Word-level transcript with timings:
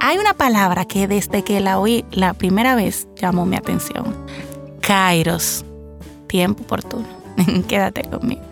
hay 0.00 0.18
una 0.18 0.34
palabra 0.34 0.84
que 0.84 1.08
desde 1.08 1.42
que 1.42 1.60
la 1.60 1.78
oí 1.78 2.04
la 2.10 2.34
primera 2.34 2.74
vez 2.74 3.08
llamó 3.16 3.46
mi 3.46 3.56
atención. 3.56 4.14
Kairos, 4.80 5.64
tiempo 6.26 6.62
oportuno. 6.62 7.06
Quédate 7.68 8.02
conmigo. 8.02 8.42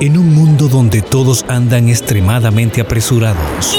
En 0.00 0.18
un 0.18 0.34
mundo 0.34 0.68
donde 0.68 1.00
todos 1.02 1.44
andan 1.48 1.88
extremadamente 1.88 2.80
apresurados, 2.80 3.78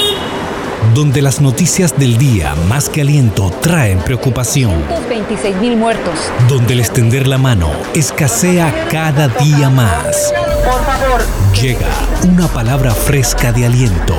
donde 0.95 1.21
las 1.21 1.41
noticias 1.41 1.97
del 1.97 2.17
día 2.17 2.55
más 2.67 2.89
que 2.89 3.01
aliento 3.01 3.51
traen 3.61 3.99
preocupación, 3.99 4.73
26 5.09 5.55
mil 5.57 5.75
muertos, 5.77 6.15
donde 6.49 6.73
el 6.73 6.79
extender 6.79 7.27
la 7.27 7.37
mano 7.37 7.69
escasea 7.93 8.87
cada 8.89 9.27
día 9.27 9.69
más. 9.69 10.33
por 10.65 10.83
favor, 10.85 11.21
Llega 11.61 11.87
una 12.27 12.47
palabra 12.47 12.91
fresca 12.91 13.51
de 13.51 13.65
aliento 13.65 14.15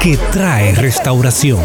que 0.00 0.16
trae 0.16 0.74
restauración. 0.74 1.60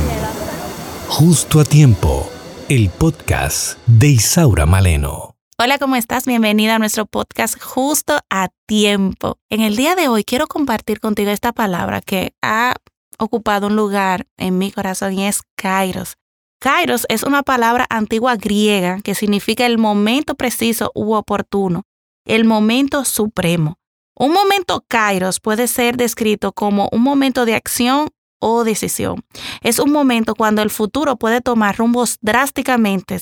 Justo 1.07 1.59
a 1.59 1.63
tiempo, 1.63 2.29
el 2.69 2.89
podcast 2.89 3.77
de 3.85 4.07
Isaura 4.07 4.65
Maleno. 4.65 5.35
Hola, 5.59 5.77
¿cómo 5.77 5.95
estás? 5.95 6.25
Bienvenida 6.25 6.75
a 6.75 6.79
nuestro 6.79 7.05
podcast 7.05 7.61
justo 7.61 8.19
a 8.31 8.49
tiempo. 8.65 9.37
En 9.49 9.61
el 9.61 9.75
día 9.75 9.95
de 9.95 10.07
hoy 10.07 10.23
quiero 10.23 10.47
compartir 10.47 10.99
contigo 10.99 11.29
esta 11.29 11.51
palabra 11.51 12.01
que 12.01 12.33
ha 12.41 12.75
ocupado 13.19 13.67
un 13.67 13.75
lugar 13.75 14.25
en 14.37 14.57
mi 14.57 14.71
corazón 14.71 15.13
y 15.13 15.27
es 15.27 15.43
kairos. 15.55 16.15
Kairos 16.59 17.05
es 17.09 17.23
una 17.23 17.43
palabra 17.43 17.85
antigua 17.89 18.35
griega 18.35 18.99
que 19.03 19.13
significa 19.13 19.65
el 19.65 19.77
momento 19.77 20.33
preciso 20.35 20.91
u 20.95 21.13
oportuno, 21.13 21.83
el 22.25 22.45
momento 22.45 23.05
supremo. 23.05 23.77
Un 24.17 24.31
momento 24.31 24.83
kairos 24.87 25.39
puede 25.39 25.67
ser 25.67 25.95
descrito 25.97 26.53
como 26.53 26.89
un 26.91 27.01
momento 27.01 27.45
de 27.45 27.55
acción 27.55 28.09
o 28.43 28.65
decisión. 28.65 29.23
Es 29.61 29.79
un 29.79 29.91
momento 29.91 30.35
cuando 30.35 30.61
el 30.61 30.69
futuro 30.69 31.15
puede 31.15 31.39
tomar 31.39 31.77
rumbos 31.77 32.17
drásticamente 32.19 33.21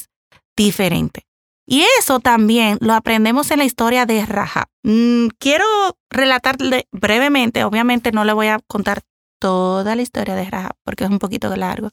diferentes. 0.57 1.23
Y 1.67 1.85
eso 1.99 2.19
también 2.19 2.79
lo 2.81 2.93
aprendemos 2.93 3.51
en 3.51 3.59
la 3.59 3.65
historia 3.65 4.07
de 4.07 4.25
Raja. 4.25 4.65
Mm, 4.83 5.27
quiero 5.37 5.65
relatarle 6.09 6.87
brevemente, 6.91 7.63
obviamente 7.63 8.11
no 8.11 8.25
le 8.25 8.33
voy 8.33 8.47
a 8.47 8.59
contar 8.67 9.03
toda 9.39 9.95
la 9.95 10.01
historia 10.01 10.35
de 10.35 10.49
Rahab 10.49 10.73
porque 10.83 11.03
es 11.03 11.09
un 11.09 11.19
poquito 11.19 11.55
largo, 11.55 11.89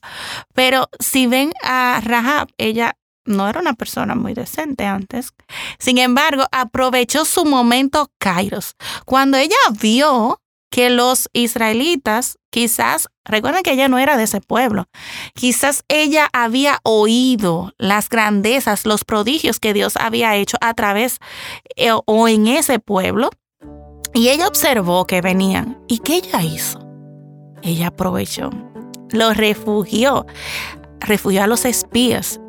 pero 0.53 0.87
si 0.99 1.25
ven 1.27 1.51
a 1.63 1.99
Rahab, 2.03 2.47
ella 2.57 2.95
no 3.25 3.47
era 3.47 3.59
una 3.59 3.73
persona 3.73 4.15
muy 4.15 4.33
decente 4.33 4.85
antes. 4.85 5.33
Sin 5.77 5.99
embargo, 5.99 6.45
aprovechó 6.51 7.25
su 7.25 7.45
momento 7.45 8.11
Kairos. 8.17 8.75
Cuando 9.05 9.37
ella 9.37 9.55
vio 9.79 10.41
que 10.69 10.89
los 10.89 11.29
israelitas, 11.33 12.37
quizás, 12.49 13.09
recuerden 13.25 13.63
que 13.63 13.71
ella 13.71 13.87
no 13.87 13.97
era 13.97 14.17
de 14.17 14.23
ese 14.23 14.41
pueblo, 14.41 14.85
quizás 15.33 15.83
ella 15.87 16.29
había 16.33 16.79
oído 16.83 17.73
las 17.77 18.09
grandezas, 18.09 18.85
los 18.85 19.03
prodigios 19.03 19.59
que 19.59 19.73
Dios 19.73 19.95
había 19.97 20.35
hecho 20.35 20.57
a 20.61 20.73
través 20.73 21.19
eh, 21.75 21.91
o 22.05 22.27
en 22.27 22.47
ese 22.47 22.79
pueblo, 22.79 23.29
y 24.13 24.29
ella 24.29 24.47
observó 24.47 25.05
que 25.05 25.21
venían. 25.21 25.79
¿Y 25.87 25.99
qué 25.99 26.17
ella 26.17 26.41
hizo? 26.43 26.79
Ella 27.61 27.87
aprovechó, 27.87 28.49
lo 29.11 29.33
refugió, 29.33 30.25
refugió 30.99 31.43
a 31.43 31.47
los 31.47 31.65
espías, 31.65 32.39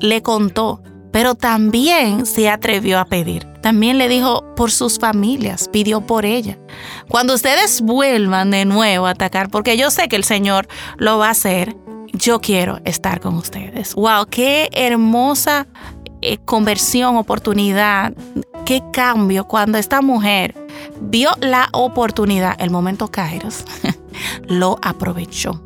le 0.00 0.22
contó, 0.22 0.82
pero 1.12 1.34
también 1.34 2.26
se 2.26 2.48
atrevió 2.48 2.98
a 2.98 3.04
pedir. 3.04 3.53
También 3.64 3.96
le 3.96 4.10
dijo 4.10 4.44
por 4.56 4.70
sus 4.70 4.98
familias, 4.98 5.70
pidió 5.72 6.02
por 6.02 6.26
ella. 6.26 6.58
Cuando 7.08 7.32
ustedes 7.32 7.80
vuelvan 7.80 8.50
de 8.50 8.66
nuevo 8.66 9.06
a 9.06 9.12
atacar, 9.12 9.48
porque 9.48 9.78
yo 9.78 9.90
sé 9.90 10.06
que 10.06 10.16
el 10.16 10.24
Señor 10.24 10.68
lo 10.98 11.16
va 11.16 11.28
a 11.28 11.30
hacer, 11.30 11.74
yo 12.12 12.42
quiero 12.42 12.80
estar 12.84 13.20
con 13.20 13.36
ustedes. 13.36 13.94
¡Wow! 13.94 14.26
¡Qué 14.28 14.68
hermosa 14.70 15.66
eh, 16.20 16.36
conversión, 16.44 17.16
oportunidad! 17.16 18.12
¡Qué 18.66 18.82
cambio 18.92 19.48
cuando 19.48 19.78
esta 19.78 20.02
mujer 20.02 20.54
vio 21.00 21.30
la 21.40 21.70
oportunidad, 21.72 22.56
el 22.58 22.68
momento 22.68 23.10
Kairos, 23.10 23.64
lo 24.46 24.78
aprovechó. 24.82 25.62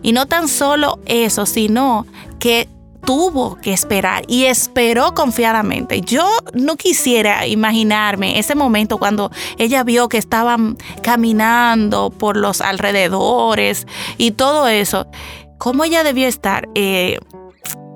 Y 0.00 0.12
no 0.12 0.26
tan 0.26 0.46
solo 0.46 1.00
eso, 1.06 1.44
sino 1.46 2.06
que 2.38 2.68
tuvo 3.04 3.56
que 3.56 3.72
esperar 3.72 4.24
y 4.28 4.44
esperó 4.44 5.14
confiadamente. 5.14 6.00
Yo 6.00 6.26
no 6.54 6.76
quisiera 6.76 7.46
imaginarme 7.46 8.38
ese 8.38 8.54
momento 8.54 8.98
cuando 8.98 9.30
ella 9.58 9.84
vio 9.84 10.08
que 10.08 10.18
estaban 10.18 10.76
caminando 11.02 12.10
por 12.10 12.36
los 12.36 12.60
alrededores 12.60 13.86
y 14.18 14.32
todo 14.32 14.68
eso. 14.68 15.06
¿Cómo 15.58 15.84
ella 15.84 16.02
debió 16.02 16.26
estar? 16.26 16.68
Eh, 16.74 17.18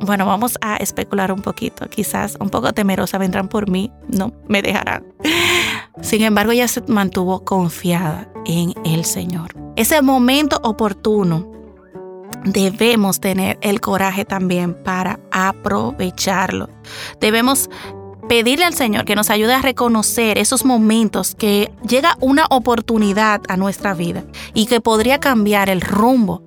bueno, 0.00 0.26
vamos 0.26 0.58
a 0.60 0.76
especular 0.76 1.32
un 1.32 1.42
poquito. 1.42 1.88
Quizás 1.88 2.36
un 2.40 2.50
poco 2.50 2.72
temerosa 2.72 3.18
vendrán 3.18 3.48
por 3.48 3.70
mí. 3.70 3.90
No, 4.08 4.32
me 4.48 4.62
dejarán. 4.62 5.04
Sin 6.02 6.22
embargo, 6.22 6.52
ella 6.52 6.68
se 6.68 6.82
mantuvo 6.82 7.44
confiada 7.44 8.28
en 8.44 8.74
el 8.84 9.04
Señor. 9.04 9.54
Ese 9.76 10.00
momento 10.02 10.60
oportuno 10.62 11.55
debemos 12.44 13.20
tener 13.20 13.58
el 13.60 13.80
coraje 13.80 14.24
también 14.24 14.74
para 14.74 15.20
aprovecharlo. 15.30 16.68
Debemos 17.20 17.68
pedirle 18.28 18.64
al 18.64 18.74
Señor 18.74 19.04
que 19.04 19.14
nos 19.14 19.30
ayude 19.30 19.54
a 19.54 19.62
reconocer 19.62 20.38
esos 20.38 20.64
momentos 20.64 21.34
que 21.34 21.70
llega 21.88 22.16
una 22.20 22.46
oportunidad 22.50 23.40
a 23.48 23.56
nuestra 23.56 23.94
vida 23.94 24.24
y 24.54 24.66
que 24.66 24.80
podría 24.80 25.20
cambiar 25.20 25.70
el 25.70 25.80
rumbo, 25.80 26.42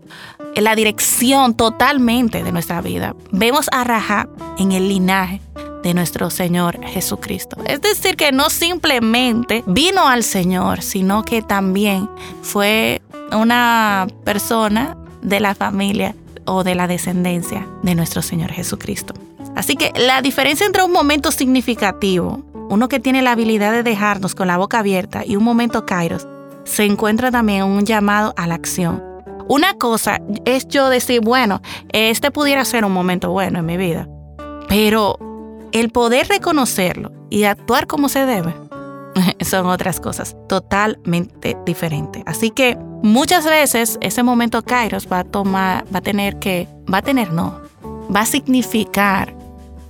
la 0.56 0.76
dirección 0.76 1.56
totalmente 1.56 2.44
de 2.44 2.52
nuestra 2.52 2.82
vida. 2.82 3.16
Vemos 3.32 3.70
a 3.72 3.84
Rahab 3.84 4.30
en 4.58 4.72
el 4.72 4.90
linaje 4.90 5.42
de 5.84 5.94
nuestro 5.94 6.30
Señor 6.30 6.84
Jesucristo. 6.86 7.58
Es 7.66 7.82
decir, 7.82 8.18
que 8.18 8.34
no 8.34 8.50
simplemente 8.50 9.64
vino 9.66 10.08
al 10.08 10.24
Señor, 10.24 10.82
sino 10.82 11.24
que 11.24 11.42
también 11.42 12.10
fue 12.42 13.02
una 13.32 14.08
persona 14.26 14.98
de 15.30 15.40
la 15.40 15.56
familia 15.56 16.16
o 16.46 16.64
de 16.64 16.76
la 16.76 16.88
descendencia 16.88 17.68
de 17.84 17.96
nuestro 17.96 18.22
Señor 18.22 18.52
Jesucristo. 18.52 19.14
Así 19.56 19.76
que 19.76 19.92
la 19.96 20.22
diferencia 20.22 20.66
entre 20.66 20.84
un 20.84 20.92
momento 20.92 21.32
significativo, 21.32 22.44
uno 22.70 22.90
que 22.90 23.00
tiene 23.00 23.22
la 23.22 23.32
habilidad 23.32 23.72
de 23.72 23.84
dejarnos 23.84 24.36
con 24.36 24.48
la 24.48 24.58
boca 24.58 24.80
abierta, 24.80 25.24
y 25.26 25.36
un 25.36 25.44
momento 25.44 25.86
kairos, 25.86 26.28
se 26.66 26.86
encuentra 26.86 27.32
también 27.32 27.64
un 27.64 27.86
llamado 27.86 28.34
a 28.38 28.48
la 28.48 28.56
acción. 28.56 29.04
Una 29.48 29.74
cosa 29.74 30.22
es 30.46 30.68
yo 30.68 30.90
decir, 30.90 31.22
bueno, 31.22 31.62
este 31.92 32.32
pudiera 32.32 32.64
ser 32.66 32.86
un 32.86 32.92
momento 32.92 33.32
bueno 33.32 33.60
en 33.60 33.66
mi 33.66 33.78
vida, 33.78 34.08
pero 34.68 35.18
el 35.72 35.90
poder 35.90 36.28
reconocerlo 36.28 37.12
y 37.30 37.44
actuar 37.44 37.88
como 37.88 38.10
se 38.10 38.26
debe 38.26 38.54
son 39.42 39.68
otras 39.68 40.00
cosas 40.00 40.36
totalmente 40.48 41.58
diferentes. 41.66 42.24
Así 42.26 42.52
que 42.52 42.78
muchas 43.04 43.46
veces 43.46 43.98
ese 44.02 44.24
momento 44.24 44.64
Kairos 44.64 45.08
va 45.12 45.20
a 45.20 45.24
tomar, 45.24 45.86
va 45.94 46.00
a 46.00 46.02
tener 46.02 46.38
que, 46.40 46.68
va 46.92 47.00
a 47.00 47.02
tener 47.02 47.32
no, 47.32 47.60
va 48.14 48.22
a 48.22 48.26
significar 48.26 49.36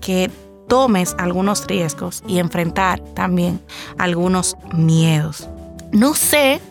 que 0.01 0.29
tomes 0.67 1.15
algunos 1.17 1.67
riesgos 1.67 2.23
y 2.27 2.39
enfrentar 2.39 2.99
también 3.15 3.59
algunos 3.97 4.55
miedos. 4.73 5.49
No 5.91 6.13
sé, 6.13 6.61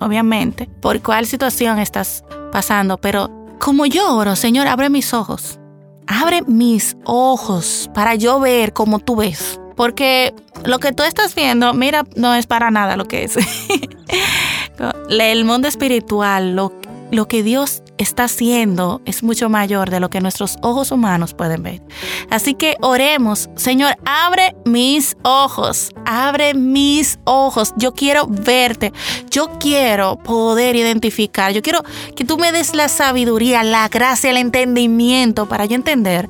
obviamente, 0.00 0.68
por 0.80 1.00
cuál 1.02 1.26
situación 1.26 1.78
estás 1.78 2.24
pasando, 2.50 2.98
pero 2.98 3.30
como 3.60 3.86
yo 3.86 4.16
oro, 4.16 4.34
Señor, 4.34 4.66
abre 4.66 4.90
mis 4.90 5.14
ojos. 5.14 5.58
Abre 6.06 6.42
mis 6.42 6.96
ojos 7.04 7.88
para 7.94 8.14
yo 8.14 8.40
ver 8.40 8.72
como 8.72 8.98
tú 8.98 9.16
ves. 9.16 9.60
Porque 9.76 10.34
lo 10.64 10.78
que 10.78 10.92
tú 10.92 11.02
estás 11.02 11.34
viendo, 11.34 11.74
mira, 11.74 12.04
no 12.16 12.34
es 12.34 12.46
para 12.46 12.70
nada 12.70 12.96
lo 12.96 13.06
que 13.06 13.24
es. 13.24 13.36
El 15.08 15.44
mundo 15.44 15.68
espiritual, 15.68 16.56
lo, 16.56 16.72
lo 17.10 17.28
que 17.28 17.42
Dios 17.42 17.82
está 17.98 18.24
haciendo 18.24 19.00
es 19.04 19.22
mucho 19.22 19.48
mayor 19.48 19.90
de 19.90 20.00
lo 20.00 20.10
que 20.10 20.20
nuestros 20.20 20.56
ojos 20.62 20.90
humanos 20.90 21.34
pueden 21.34 21.62
ver. 21.62 21.82
Así 22.30 22.54
que 22.54 22.76
oremos, 22.80 23.48
Señor, 23.56 23.96
abre 24.04 24.56
mis 24.64 25.16
ojos, 25.22 25.90
abre 26.04 26.54
mis 26.54 27.18
ojos. 27.24 27.72
Yo 27.76 27.94
quiero 27.94 28.26
verte, 28.26 28.92
yo 29.30 29.58
quiero 29.58 30.16
poder 30.16 30.76
identificar, 30.76 31.52
yo 31.52 31.62
quiero 31.62 31.82
que 32.16 32.24
tú 32.24 32.38
me 32.38 32.52
des 32.52 32.74
la 32.74 32.88
sabiduría, 32.88 33.62
la 33.62 33.88
gracia, 33.88 34.30
el 34.30 34.36
entendimiento 34.36 35.46
para 35.46 35.64
yo 35.66 35.76
entender 35.76 36.28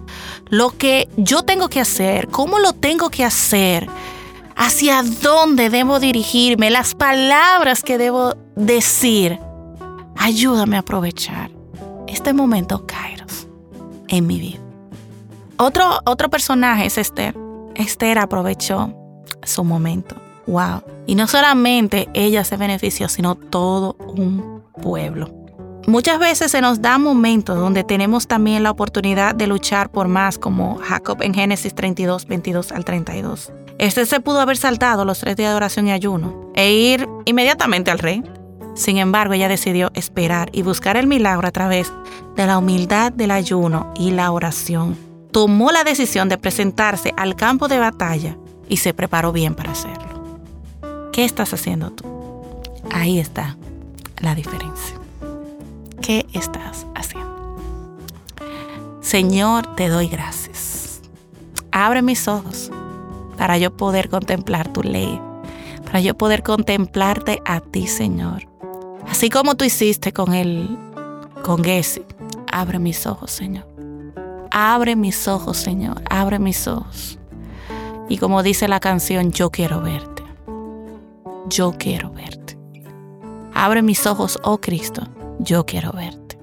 lo 0.49 0.71
que 0.71 1.09
yo 1.17 1.43
tengo 1.43 1.69
que 1.69 1.81
hacer, 1.81 2.29
cómo 2.29 2.59
lo 2.59 2.73
tengo 2.73 3.11
que 3.11 3.25
hacer. 3.25 3.89
Hacia 4.57 5.03
dónde 5.03 5.69
debo 5.69 5.99
dirigirme, 5.99 6.71
las 6.71 6.95
palabras 6.95 7.83
que 7.83 7.99
debo 7.99 8.35
decir 8.55 9.41
ayúdame 10.17 10.77
a 10.77 10.81
aprovechar 10.81 11.51
este 12.07 12.33
momento 12.33 12.87
Kairos 12.87 13.47
en 14.09 14.27
mi 14.27 14.39
vida. 14.39 14.61
Otro, 15.57 16.01
otro 16.05 16.31
personaje 16.31 16.87
es 16.87 16.99
Esther. 16.99 17.37
Esther 17.75 18.19
aprovechó 18.19 18.95
su 19.43 19.65
momento. 19.65 20.17
Wow. 20.47 20.83
Y 21.07 21.15
no 21.15 21.27
solamente 21.27 22.09
ella 22.15 22.45
se 22.45 22.57
benefició, 22.57 23.09
sino 23.09 23.35
todo 23.35 23.97
un 23.99 24.63
pueblo. 24.81 25.44
Muchas 25.87 26.19
veces 26.19 26.51
se 26.51 26.63
nos 26.63 26.81
da 26.81 26.97
momentos 26.97 27.59
donde 27.59 27.85
tenemos 27.85 28.27
también 28.27 28.63
la 28.63 28.71
oportunidad 28.71 29.35
de 29.35 29.47
luchar 29.47 29.91
por 29.91 30.09
más, 30.09 30.39
como 30.39 30.77
Jacob 30.77 31.19
en 31.21 31.35
Génesis 31.35 31.75
32, 31.75 32.27
22 32.27 32.73
al 32.73 32.85
32. 32.87 33.53
Este 33.79 34.07
se 34.07 34.21
pudo 34.21 34.41
haber 34.41 34.57
saltado 34.57 35.05
los 35.05 35.19
tres 35.19 35.37
días 35.37 35.51
de 35.51 35.57
oración 35.57 35.89
y 35.89 35.93
ayuno 35.93 36.51
e 36.55 36.73
ir 36.73 37.07
inmediatamente 37.27 37.91
al 37.91 37.99
rey. 37.99 38.23
Sin 38.75 38.97
embargo, 38.97 39.35
ella 39.35 39.49
decidió 39.49 39.91
esperar 39.95 40.49
y 40.53 40.63
buscar 40.63 40.97
el 40.97 41.07
milagro 41.07 41.47
a 41.47 41.53
través 41.53 41.93
de 42.35 42.47
la 42.47 42.59
humildad 42.59 43.13
del 43.13 43.31
ayuno 43.31 43.93
y 43.95 44.11
la 44.11 44.33
oración. 44.33 44.97
Tomó 45.33 45.71
la 45.71 45.85
decisión 45.85 46.29
de 46.29 46.39
presentarse 46.39 47.13
al 47.17 47.37
campo 47.37 47.69
de 47.69 47.79
batalla 47.79 48.39
y 48.69 48.79
se 48.79 48.95
preparó 48.95 49.33
bien 49.33 49.55
para 49.55 49.73
hacerlo. 49.73 50.41
¿Qué 51.13 51.25
estás 51.25 51.53
haciendo 51.53 51.91
tú? 51.91 52.05
Ahí 52.91 53.19
está 53.19 53.57
la 54.21 54.35
diferencia. 54.35 55.04
¿Qué 56.05 56.27
estás 56.35 56.87
haciendo? 56.95 57.57
Señor, 59.01 59.75
te 59.75 59.89
doy 59.89 60.07
gracias. 60.07 61.01
Abre 61.73 62.03
mis 62.03 62.29
ojos 62.29 62.71
para 63.39 63.57
yo 63.57 63.75
poder 63.75 64.11
contemplar 64.11 64.71
tu 64.71 64.83
ley, 64.83 65.19
para 65.83 66.01
yo 66.01 66.15
poder 66.15 66.43
contemplarte 66.43 67.41
a 67.47 67.61
ti, 67.61 67.87
Señor. 67.87 68.47
Así 69.09 69.31
como 69.31 69.55
tú 69.55 69.65
hiciste 69.65 70.13
con 70.13 70.35
el 70.35 70.77
con 71.43 71.65
Gessi. 71.65 72.03
Abre 72.53 72.79
mis 72.79 73.07
ojos, 73.07 73.31
Señor. 73.31 73.67
Abre 74.51 74.97
mis 74.97 75.27
ojos, 75.27 75.57
Señor. 75.57 76.03
Abre 76.11 76.39
mis 76.39 76.69
ojos. 76.69 77.19
Y 78.11 78.19
como 78.19 78.43
dice 78.43 78.69
la 78.69 78.79
canción, 78.79 79.33
yo 79.33 79.49
quiero 79.49 79.81
verte. 79.81 80.23
Yo 81.49 81.73
quiero 81.79 82.11
verte. 82.11 82.59
Abre 83.55 83.81
mis 83.81 84.07
ojos, 84.07 84.39
oh 84.43 84.61
Cristo 84.61 85.14
yo 85.39 85.67
quiero 85.67 85.93
verte. 85.93 86.39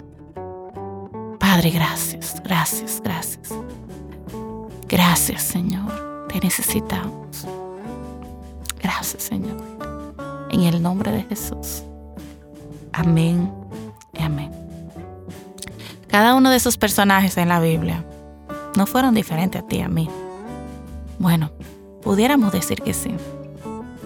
Padre, 1.39 1.71
gracias, 1.71 2.41
gracias, 2.43 3.01
gracias. 3.03 3.49
Gracias, 4.87 5.43
Señor. 5.43 6.27
Te 6.27 6.39
necesitamos. 6.39 7.47
Gracias, 8.81 9.23
Señor. 9.23 9.57
En 10.49 10.61
el 10.63 10.81
nombre 10.81 11.11
de 11.11 11.23
Jesús. 11.23 11.83
Amén 12.93 13.51
y 14.13 14.21
amén. 14.21 14.51
Cada 16.07 16.35
uno 16.35 16.49
de 16.49 16.57
esos 16.57 16.77
personajes 16.77 17.37
en 17.37 17.47
la 17.47 17.59
Biblia 17.61 18.05
no 18.75 18.85
fueron 18.85 19.13
diferentes 19.13 19.61
a 19.61 19.65
ti 19.65 19.77
y 19.77 19.81
a 19.81 19.87
mí. 19.87 20.09
Bueno, 21.19 21.51
pudiéramos 22.01 22.51
decir 22.51 22.81
que 22.81 22.93
sí. 22.93 23.15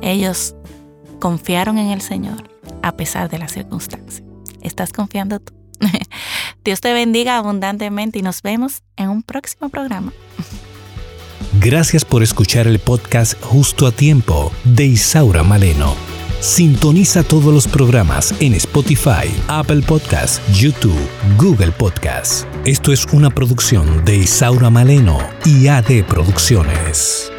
Ellos 0.00 0.54
confiaron 1.18 1.78
en 1.78 1.88
el 1.88 2.00
Señor 2.00 2.44
a 2.82 2.92
pesar 2.92 3.28
de 3.28 3.38
las 3.38 3.52
circunstancias. 3.52 4.27
¿Estás 4.68 4.92
confiando 4.92 5.40
tú? 5.40 5.54
Dios 6.64 6.80
te 6.80 6.92
bendiga 6.92 7.38
abundantemente 7.38 8.18
y 8.18 8.22
nos 8.22 8.42
vemos 8.42 8.82
en 8.96 9.08
un 9.08 9.22
próximo 9.22 9.70
programa. 9.70 10.12
Gracias 11.58 12.04
por 12.04 12.22
escuchar 12.22 12.66
el 12.66 12.78
podcast 12.78 13.42
Justo 13.42 13.86
a 13.86 13.92
Tiempo 13.92 14.52
de 14.64 14.84
Isaura 14.84 15.42
Maleno. 15.42 15.96
Sintoniza 16.40 17.24
todos 17.24 17.52
los 17.52 17.66
programas 17.66 18.32
en 18.40 18.54
Spotify, 18.54 19.34
Apple 19.48 19.82
Podcasts, 19.82 20.40
YouTube, 20.56 21.08
Google 21.36 21.72
Podcasts. 21.72 22.46
Esto 22.64 22.92
es 22.92 23.06
una 23.06 23.30
producción 23.30 24.04
de 24.04 24.18
Isaura 24.18 24.70
Maleno 24.70 25.18
y 25.44 25.66
AD 25.66 26.04
Producciones. 26.06 27.32